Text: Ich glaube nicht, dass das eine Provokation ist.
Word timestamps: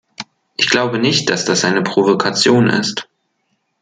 Ich 0.57 0.67
glaube 0.67 0.97
nicht, 0.97 1.29
dass 1.29 1.45
das 1.45 1.63
eine 1.63 1.83
Provokation 1.83 2.67
ist. 2.71 3.07